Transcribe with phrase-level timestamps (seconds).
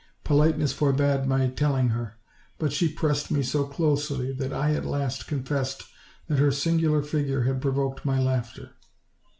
[0.23, 2.15] Politeness forbade my telling her;
[2.57, 5.83] but she pressed me so closely that I at last confessed
[6.27, 8.71] that her singular figure had provoked my laughter.